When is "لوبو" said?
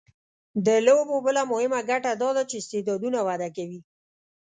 0.87-1.15